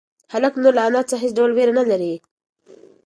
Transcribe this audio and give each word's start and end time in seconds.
هلک 0.33 0.53
نور 0.61 0.73
له 0.77 0.83
انا 0.87 1.01
څخه 1.11 1.21
هېڅ 1.23 1.31
ډول 1.37 1.51
وېره 1.53 1.73
نه 1.79 1.83
لري. 1.91 2.13